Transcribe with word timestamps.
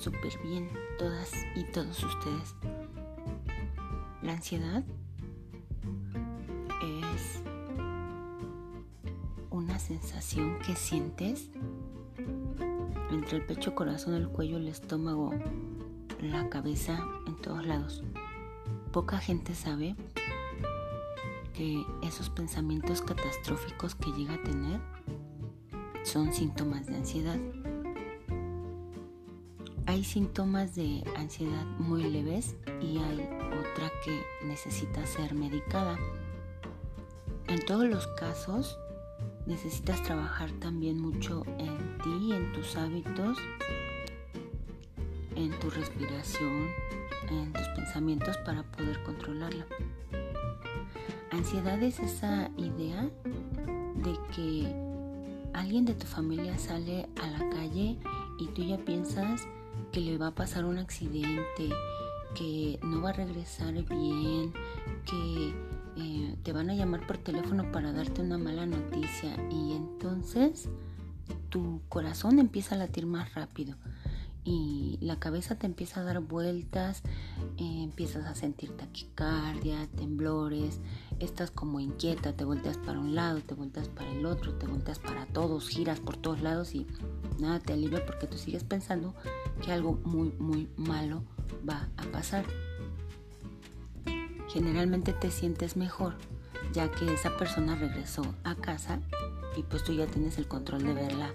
súper 0.00 0.38
bien 0.42 0.70
todas 0.98 1.30
y 1.54 1.64
todos 1.64 2.02
ustedes. 2.02 2.54
La 4.22 4.32
ansiedad 4.32 4.82
es 6.82 7.42
una 9.50 9.78
sensación 9.78 10.58
que 10.60 10.74
sientes 10.74 11.50
entre 13.10 13.38
el 13.38 13.44
pecho, 13.44 13.74
corazón, 13.74 14.14
el 14.14 14.28
cuello, 14.28 14.56
el 14.56 14.68
estómago, 14.68 15.34
la 16.22 16.48
cabeza, 16.48 17.04
en 17.26 17.36
todos 17.36 17.66
lados. 17.66 18.02
Poca 18.92 19.18
gente 19.18 19.54
sabe 19.54 19.96
que 21.54 21.84
esos 22.02 22.30
pensamientos 22.30 23.02
catastróficos 23.02 23.94
que 23.94 24.10
llega 24.12 24.34
a 24.34 24.42
tener 24.42 24.80
son 26.04 26.32
síntomas 26.32 26.86
de 26.86 26.96
ansiedad. 26.96 27.38
Hay 29.90 30.04
síntomas 30.04 30.76
de 30.76 31.02
ansiedad 31.16 31.64
muy 31.80 32.04
leves 32.04 32.54
y 32.80 32.98
hay 32.98 33.28
otra 33.58 33.90
que 34.04 34.22
necesita 34.46 35.04
ser 35.04 35.34
medicada. 35.34 35.98
En 37.48 37.66
todos 37.66 37.86
los 37.86 38.06
casos 38.06 38.78
necesitas 39.46 40.00
trabajar 40.04 40.52
también 40.60 41.00
mucho 41.00 41.42
en 41.58 41.98
ti, 42.04 42.32
en 42.32 42.52
tus 42.52 42.76
hábitos, 42.76 43.36
en 45.34 45.58
tu 45.58 45.70
respiración, 45.70 46.68
en 47.28 47.52
tus 47.52 47.66
pensamientos 47.70 48.36
para 48.46 48.62
poder 48.62 49.02
controlarla. 49.02 49.66
Ansiedad 51.32 51.82
es 51.82 51.98
esa 51.98 52.48
idea 52.56 53.10
de 53.96 54.16
que 54.36 54.72
alguien 55.52 55.84
de 55.84 55.94
tu 55.94 56.06
familia 56.06 56.56
sale 56.58 57.08
a 57.20 57.26
la 57.26 57.50
calle 57.50 57.98
y 58.38 58.46
tú 58.54 58.62
ya 58.62 58.78
piensas 58.78 59.48
que 59.92 60.00
le 60.00 60.18
va 60.18 60.28
a 60.28 60.34
pasar 60.34 60.64
un 60.64 60.78
accidente, 60.78 61.70
que 62.34 62.78
no 62.82 63.02
va 63.02 63.10
a 63.10 63.12
regresar 63.12 63.72
bien, 63.72 64.52
que 65.04 65.54
eh, 65.96 66.36
te 66.42 66.52
van 66.52 66.70
a 66.70 66.74
llamar 66.74 67.06
por 67.06 67.18
teléfono 67.18 67.70
para 67.72 67.92
darte 67.92 68.22
una 68.22 68.38
mala 68.38 68.66
noticia 68.66 69.36
y 69.50 69.72
entonces 69.72 70.68
tu 71.48 71.80
corazón 71.88 72.38
empieza 72.38 72.74
a 72.74 72.78
latir 72.78 73.06
más 73.06 73.34
rápido 73.34 73.76
y 74.44 74.98
la 75.00 75.18
cabeza 75.18 75.56
te 75.56 75.66
empieza 75.66 76.00
a 76.00 76.04
dar 76.04 76.20
vueltas, 76.20 77.02
eh, 77.58 77.82
empiezas 77.82 78.26
a 78.26 78.34
sentir 78.34 78.76
taquicardia, 78.76 79.86
temblores, 79.96 80.80
estás 81.18 81.50
como 81.50 81.80
inquieta, 81.80 82.32
te 82.32 82.44
volteas 82.44 82.78
para 82.78 82.98
un 82.98 83.14
lado, 83.14 83.40
te 83.40 83.54
volteas 83.54 83.88
para 83.88 84.10
el 84.10 84.24
otro, 84.24 84.54
te 84.54 84.66
volteas 84.66 84.98
para 84.98 85.26
todos, 85.26 85.68
giras 85.68 86.00
por 86.00 86.16
todos 86.16 86.40
lados 86.40 86.74
y 86.74 86.86
nada 87.38 87.60
te 87.60 87.72
alivia 87.72 88.04
porque 88.06 88.26
tú 88.26 88.38
sigues 88.38 88.64
pensando 88.64 89.14
que 89.62 89.72
algo 89.72 90.00
muy, 90.04 90.32
muy 90.38 90.68
malo 90.76 91.22
va 91.68 91.88
a 91.96 92.02
pasar. 92.10 92.44
Generalmente 94.48 95.12
te 95.12 95.30
sientes 95.30 95.76
mejor 95.76 96.16
ya 96.72 96.90
que 96.90 97.12
esa 97.12 97.36
persona 97.36 97.74
regresó 97.76 98.22
a 98.44 98.54
casa 98.54 99.00
y 99.56 99.62
pues 99.62 99.84
tú 99.84 99.92
ya 99.92 100.06
tienes 100.06 100.38
el 100.38 100.46
control 100.46 100.84
de 100.84 100.94
verla 100.94 101.34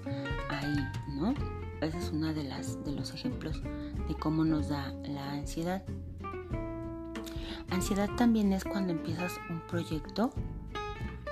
ahí, 0.49 0.75
¿no? 1.09 1.33
Ese 1.81 1.97
es 1.97 2.09
uno 2.11 2.33
de, 2.33 2.43
las, 2.43 2.83
de 2.83 2.91
los 2.91 3.13
ejemplos 3.13 3.61
de 4.07 4.15
cómo 4.15 4.43
nos 4.43 4.69
da 4.69 4.93
la 5.03 5.31
ansiedad. 5.31 5.83
Ansiedad 7.69 8.09
también 8.15 8.53
es 8.53 8.63
cuando 8.63 8.93
empiezas 8.93 9.33
un 9.49 9.59
proyecto 9.67 10.31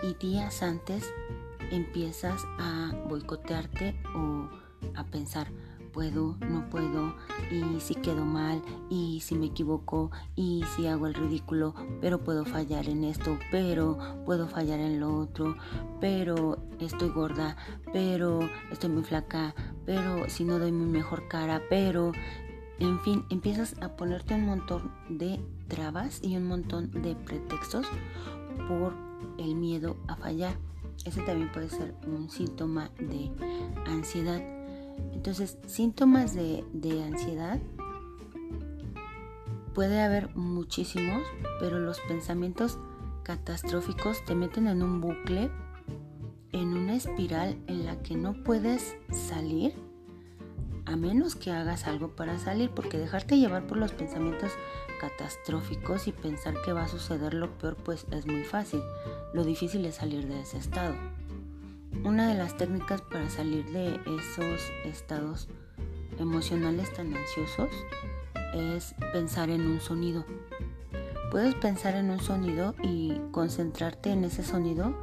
y 0.04 0.14
días 0.16 0.64
antes 0.64 1.14
empiezas 1.72 2.42
a 2.60 2.92
boicotearte 3.08 3.96
o 4.16 4.50
a 4.96 5.04
pensar, 5.06 5.48
puedo, 5.94 6.36
no 6.50 6.70
puedo, 6.70 7.16
y 7.52 7.80
si 7.80 7.96
quedo 7.96 8.26
mal, 8.26 8.62
y 8.90 9.22
si 9.22 9.36
me 9.36 9.46
equivoco, 9.46 10.12
y 10.36 10.64
si 10.76 10.88
hago 10.88 11.08
el 11.08 11.14
ridículo, 11.14 11.74
pero 12.02 12.24
puedo 12.24 12.46
fallar 12.46 12.90
en 12.90 13.04
esto, 13.04 13.38
pero 13.52 13.98
puedo 14.26 14.48
fallar 14.48 14.80
en 14.80 15.00
lo 15.00 15.16
otro, 15.16 15.56
pero 16.02 16.58
estoy 16.80 17.10
gorda, 17.10 17.56
pero 17.94 18.40
estoy 18.72 18.90
muy 18.90 19.04
flaca, 19.04 19.56
pero 19.86 20.30
si 20.30 20.44
no 20.44 20.60
doy 20.60 20.72
mi 20.72 20.86
mejor 20.86 21.28
cara, 21.28 21.62
pero... 21.70 22.12
En 22.80 23.00
fin, 23.02 23.24
empiezas 23.30 23.76
a 23.82 23.96
ponerte 23.96 24.34
un 24.34 24.48
montón 24.48 24.92
de 25.08 25.40
trabas 25.68 26.20
y 26.24 26.36
un 26.36 26.46
montón 26.46 26.90
de 26.92 27.16
pretextos 27.16 27.86
por 28.68 28.94
el 29.38 29.56
miedo 29.56 29.96
a 30.08 30.16
fallar. 30.16 30.56
Ese 31.06 31.22
también 31.22 31.52
puede 31.52 31.70
ser 31.70 31.94
un 32.08 32.30
síntoma 32.30 32.90
de 33.00 33.32
ansiedad. 33.86 34.42
Entonces, 35.14 35.58
síntomas 35.66 36.34
de, 36.34 36.64
ansiedad 37.06 37.60
puede 39.74 40.02
haber 40.02 40.36
muchísimos, 40.36 41.24
pero 41.60 41.80
los 41.80 42.00
pensamientos 42.02 42.78
catastróficos 43.24 44.24
te 44.26 44.36
meten 44.36 44.68
en 44.68 44.84
un 44.84 45.02
bucle, 45.02 45.50
en 46.54 46.78
una 46.78 46.96
espiral 46.96 47.58
en 47.68 47.86
la 47.86 48.02
que 48.02 48.16
no 48.16 48.44
puedes 48.44 48.96
salir 49.12 49.74
a 50.86 50.96
menos 50.96 51.36
que 51.36 51.52
hagas 51.52 51.88
algo 51.88 52.10
para 52.10 52.38
salir, 52.40 52.70
porque 52.70 52.98
dejarte 52.98 53.38
llevar 53.38 53.68
por 53.68 53.78
los 53.78 53.94
pensamientos 53.94 54.52
catastróficos 55.00 56.08
y 56.08 56.12
pensar 56.12 56.56
que 56.64 56.74
va 56.74 56.84
a 56.84 56.88
suceder 56.88 57.34
lo 57.34 57.58
peor, 57.58 57.76
pues 57.76 58.06
es 58.12 58.26
muy 58.26 58.44
fácil. 58.44 58.82
Lo 59.34 59.44
difícil 59.44 59.86
es 59.86 59.96
salir 59.96 60.28
de 60.28 60.42
ese 60.42 60.58
estado. 60.58 60.96
Una 62.04 62.28
de 62.28 62.36
las 62.36 62.58
técnicas 62.58 63.02
para 63.02 63.30
salir 63.30 63.66
de 63.72 63.96
esos 64.18 64.72
estados 64.86 65.48
emocionales 66.20 66.92
tan 66.94 67.14
ansiosos 67.14 67.70
es 68.54 68.94
pensar 69.14 69.50
en 69.50 69.66
un 69.66 69.80
sonido. 69.80 70.26
Puedes 71.32 71.56
pensar 71.56 71.96
en 71.96 72.10
un 72.10 72.20
sonido 72.20 72.76
y 72.84 73.20
concentrarte 73.32 74.12
en 74.12 74.26
ese 74.26 74.44
sonido 74.44 74.96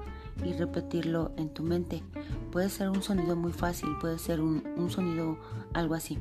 y 0.45 0.53
repetirlo 0.53 1.33
en 1.37 1.51
tu 1.51 1.63
mente. 1.63 2.03
Puede 2.51 2.69
ser 2.69 2.91
un 2.91 3.03
sonido 3.03 3.37
muy 3.37 3.53
fácil, 3.53 3.89
puede 4.01 4.19
ser 4.19 4.41
un, 4.41 4.63
sonido 4.91 5.39
algo 5.73 5.95
así. 5.95 6.19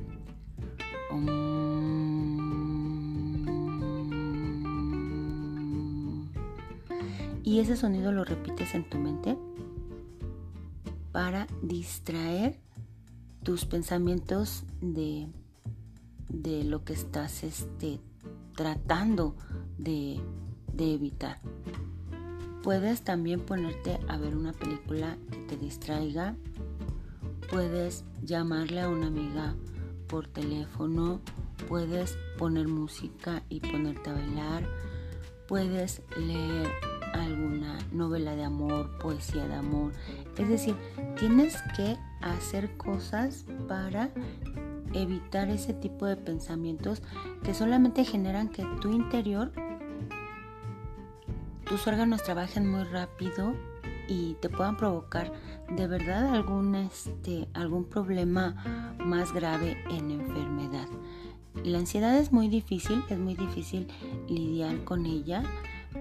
Y 7.43 7.59
ese 7.59 7.75
sonido 7.75 8.11
lo 8.11 8.23
repites 8.23 8.75
en 8.75 8.87
tu 8.87 8.99
mente 8.99 9.37
para 11.11 11.47
distraer 11.63 12.59
tus 13.43 13.65
pensamientos 13.65 14.65
de, 14.81 15.27
de 16.27 16.63
lo 16.63 16.83
que 16.83 16.93
estás 16.93 17.43
este, 17.43 17.99
tratando 18.55 19.35
de, 19.79 20.21
de 20.73 20.93
evitar. 20.93 21.39
Puedes 22.69 23.01
también 23.01 23.39
ponerte 23.39 23.99
a 24.07 24.17
ver 24.17 24.35
una 24.35 24.53
película 24.53 25.17
que 25.31 25.37
te 25.39 25.57
distraiga. 25.57 26.35
Puedes 27.49 28.05
llamarle 28.21 28.81
a 28.81 28.89
una 28.89 29.07
amiga 29.07 29.55
por 30.05 30.27
teléfono. 30.27 31.19
Puedes 31.67 32.15
poner 32.37 32.67
música 32.67 33.41
y 33.49 33.59
ponerte 33.59 34.11
a 34.11 34.13
bailar. 34.13 34.67
Puedes 35.47 36.03
leer 36.15 36.67
alguna 37.15 37.79
novela 37.91 38.35
de 38.35 38.43
amor, 38.43 38.99
poesía 38.99 39.47
de 39.47 39.55
amor. 39.55 39.91
Es 40.37 40.47
decir, 40.47 40.75
tienes 41.17 41.55
que 41.75 41.97
hacer 42.21 42.77
cosas 42.77 43.45
para 43.67 44.11
evitar 44.93 45.49
ese 45.49 45.73
tipo 45.73 46.05
de 46.05 46.17
pensamientos 46.17 47.01
que 47.41 47.55
solamente 47.55 48.05
generan 48.05 48.47
que 48.47 48.63
tu 48.79 48.91
interior, 48.91 49.51
tus 51.69 51.87
órganos 51.87 52.23
trabajen 52.23 52.69
muy 52.69 52.83
rápido 52.83 53.53
y 54.07 54.33
te 54.41 54.49
puedan 54.49 54.75
provocar 54.75 55.31
de 55.69 55.87
verdad 55.87 56.33
algún, 56.33 56.73
este, 56.73 57.47
algún 57.53 57.85
problema 57.85 58.95
más 58.97 59.31
grave 59.31 59.77
en 59.91 60.09
enfermedad. 60.09 60.87
La 61.63 61.77
ansiedad 61.77 62.17
es 62.17 62.31
muy 62.31 62.47
difícil, 62.47 63.03
es 63.09 63.19
muy 63.19 63.35
difícil 63.35 63.87
lidiar 64.27 64.83
con 64.83 65.05
ella 65.05 65.43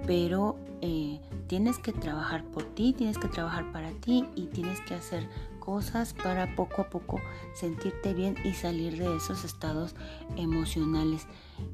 pero 0.07 0.57
eh, 0.81 1.21
tienes 1.47 1.79
que 1.79 1.93
trabajar 1.93 2.45
por 2.45 2.65
ti, 2.65 2.93
tienes 2.93 3.19
que 3.19 3.29
trabajar 3.29 3.71
para 3.73 3.91
ti 3.93 4.25
y 4.35 4.47
tienes 4.47 4.81
que 4.83 4.95
hacer 4.95 5.29
cosas 5.59 6.15
para 6.15 6.55
poco 6.55 6.83
a 6.83 6.91
poco 6.91 7.21
sentirte 7.55 8.15
bien 8.15 8.37
y 8.45 8.53
salir 8.53 8.99
de 8.99 9.17
esos 9.17 9.45
estados 9.45 9.95
emocionales. 10.37 11.27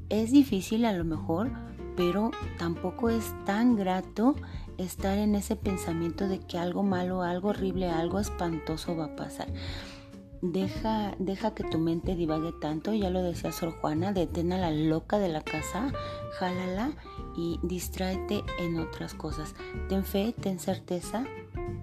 Es 0.09 0.31
difícil 0.31 0.85
a 0.85 0.93
lo 0.93 1.03
mejor, 1.03 1.51
pero 1.95 2.31
tampoco 2.57 3.09
es 3.09 3.33
tan 3.45 3.75
grato 3.75 4.35
estar 4.77 5.17
en 5.17 5.35
ese 5.35 5.55
pensamiento 5.55 6.27
de 6.27 6.39
que 6.39 6.57
algo 6.57 6.83
malo, 6.83 7.21
algo 7.21 7.49
horrible, 7.49 7.89
algo 7.89 8.19
espantoso 8.19 8.95
va 8.95 9.05
a 9.05 9.15
pasar. 9.15 9.47
Deja, 10.41 11.15
deja 11.17 11.55
que 11.55 11.63
tu 11.63 11.79
mente 11.79 12.15
divague 12.15 12.51
tanto, 12.61 12.93
ya 12.93 13.09
lo 13.09 13.23
decía 13.23 13.51
Sor 13.51 13.71
Juana, 13.71 14.11
detén 14.11 14.53
a 14.53 14.57
la 14.57 14.69
loca 14.69 15.17
de 15.17 15.29
la 15.29 15.41
casa, 15.41 15.91
jálala 16.37 16.91
y 17.35 17.59
distráete 17.63 18.43
en 18.59 18.79
otras 18.79 19.13
cosas. 19.13 19.55
Ten 19.89 20.03
fe, 20.03 20.35
ten 20.39 20.59
certeza 20.59 21.25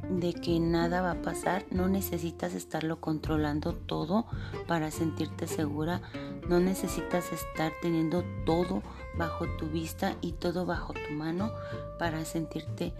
de 0.08 0.34
que 0.34 0.58
nada 0.60 1.00
va 1.00 1.12
a 1.12 1.22
pasar, 1.22 1.64
no 1.70 1.88
necesitas 1.88 2.54
estarlo 2.54 3.00
controlando 3.00 3.74
todo 3.74 4.26
para 4.66 4.90
sentirte 4.90 5.46
segura 5.46 6.02
No 6.48 6.58
necesitas 6.60 7.32
estar 7.32 7.72
teniendo 7.80 8.24
todo 8.44 8.82
bajo 9.16 9.46
tu 9.58 9.66
vista 9.66 10.16
y 10.20 10.32
todo 10.32 10.66
bajo 10.66 10.92
tu 10.92 11.12
mano 11.12 11.52
para 11.98 12.24
sentirte 12.24 12.92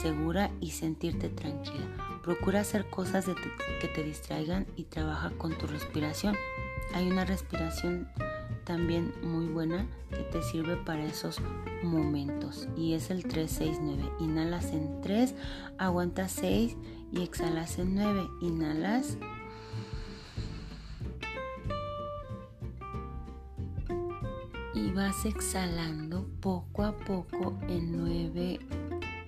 segura 0.00 0.50
y 0.60 0.70
sentirte 0.70 1.28
tranquila. 1.28 1.86
Procura 2.22 2.60
hacer 2.60 2.88
cosas 2.88 3.26
que 3.80 3.88
te 3.88 4.02
distraigan 4.02 4.66
y 4.76 4.84
trabaja 4.84 5.30
con 5.30 5.58
tu 5.58 5.66
respiración. 5.66 6.36
Hay 6.94 7.10
una 7.10 7.24
respiración 7.24 8.08
también 8.64 9.12
muy 9.22 9.46
buena 9.46 9.86
que 10.10 10.22
te 10.24 10.42
sirve 10.42 10.76
para 10.76 11.04
esos 11.04 11.40
momentos 11.82 12.68
y 12.76 12.94
es 12.94 13.10
el 13.10 13.24
369. 13.24 14.10
Inhalas 14.20 14.72
en 14.72 15.00
3, 15.00 15.34
aguantas 15.78 16.32
6 16.32 16.76
y 17.12 17.22
exhalas 17.22 17.78
en 17.78 17.94
9. 17.94 18.28
Inhalas. 18.40 19.18
Y 24.74 24.90
vas 24.90 25.24
exhalando 25.24 26.26
poco 26.40 26.82
a 26.82 26.96
poco 26.96 27.56
en 27.68 27.96
9 27.96 28.58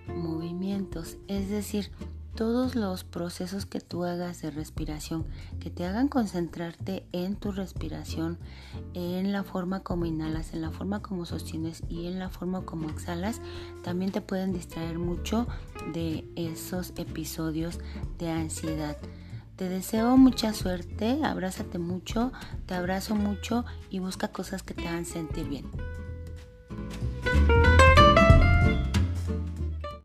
movimientos. 0.09 1.19
Es 1.29 1.49
decir, 1.51 1.91
todos 2.37 2.75
los 2.77 3.03
procesos 3.03 3.65
que 3.65 3.81
tú 3.81 4.05
hagas 4.05 4.43
de 4.43 4.51
respiración, 4.51 5.27
que 5.59 5.71
te 5.71 5.87
hagan 5.87 6.07
concentrarte 6.07 7.07
en 7.13 7.35
tu 7.35 7.51
respiración, 7.51 8.39
en 8.93 9.33
la 9.33 9.43
forma 9.43 9.81
como 9.81 10.05
inhalas, 10.05 10.53
en 10.53 10.61
la 10.61 10.71
forma 10.71 11.01
como 11.01 11.25
sostienes 11.25 11.83
y 11.89 12.07
en 12.07 12.19
la 12.19 12.29
forma 12.29 12.61
como 12.67 12.91
exhalas, 12.91 13.41
también 13.83 14.13
te 14.13 14.21
pueden 14.21 14.53
distraer 14.53 14.99
mucho 14.99 15.49
de 15.95 16.29
esos 16.37 16.93
episodios 16.97 17.81
de 18.19 18.31
ansiedad. 18.31 18.99
Te 19.57 19.71
deseo 19.71 20.19
mucha 20.19 20.53
suerte, 20.53 21.19
abrázate 21.25 21.79
mucho, 21.79 22.33
te 22.67 22.75
abrazo 22.75 23.15
mucho 23.15 23.65
y 23.89 23.99
busca 24.01 24.29
cosas 24.29 24.63
que 24.63 24.75
te 24.75 24.87
hagan 24.87 25.07
sentir 25.07 25.49
bien. 25.49 25.65